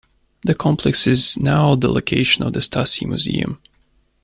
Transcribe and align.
The 0.41 0.55
complex 0.55 1.05
is 1.05 1.37
now 1.37 1.75
the 1.75 1.87
location 1.87 2.41
of 2.43 2.53
the 2.53 2.59
Stasi 2.61 3.05
Museum. 3.05 3.59